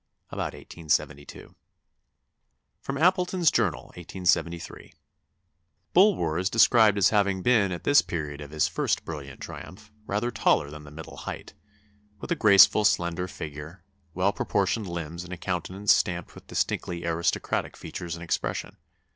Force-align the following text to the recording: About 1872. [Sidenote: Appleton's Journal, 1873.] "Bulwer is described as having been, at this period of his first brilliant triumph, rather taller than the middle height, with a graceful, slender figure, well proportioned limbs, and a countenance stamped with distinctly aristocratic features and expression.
About 0.31 0.55
1872. 0.55 1.53
[Sidenote: 2.81 3.03
Appleton's 3.05 3.51
Journal, 3.51 3.83
1873.] 3.95 4.93
"Bulwer 5.93 6.39
is 6.39 6.49
described 6.49 6.97
as 6.97 7.09
having 7.09 7.43
been, 7.43 7.71
at 7.71 7.83
this 7.83 8.01
period 8.01 8.41
of 8.41 8.49
his 8.49 8.67
first 8.67 9.05
brilliant 9.05 9.41
triumph, 9.41 9.91
rather 10.07 10.31
taller 10.31 10.71
than 10.71 10.85
the 10.85 10.89
middle 10.89 11.17
height, 11.17 11.53
with 12.19 12.31
a 12.31 12.35
graceful, 12.35 12.83
slender 12.83 13.27
figure, 13.27 13.83
well 14.15 14.33
proportioned 14.33 14.87
limbs, 14.89 15.23
and 15.23 15.33
a 15.33 15.37
countenance 15.37 15.93
stamped 15.93 16.33
with 16.33 16.47
distinctly 16.47 17.05
aristocratic 17.05 17.77
features 17.77 18.15
and 18.15 18.23
expression. 18.23 18.77